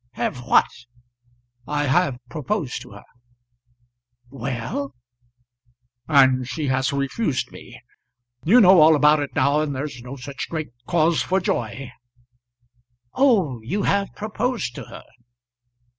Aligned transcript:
"Have 0.13 0.37
what?" 0.47 0.65
"I 1.67 1.83
have 1.83 2.17
proposed 2.27 2.81
to 2.81 2.93
her." 2.93 3.03
"Well?" 4.31 4.95
"And 6.07 6.47
she 6.49 6.69
has 6.69 6.91
refused 6.91 7.51
me. 7.51 7.79
You 8.43 8.61
know 8.61 8.81
all 8.81 8.95
about 8.95 9.19
it 9.19 9.35
now, 9.35 9.61
and 9.61 9.75
there's 9.75 10.01
no 10.01 10.15
such 10.15 10.49
great 10.49 10.71
cause 10.87 11.21
for 11.21 11.39
joy." 11.39 11.91
"Oh, 13.13 13.61
you 13.61 13.83
have 13.83 14.15
proposed 14.15 14.73
to 14.73 14.85
her. 14.85 15.03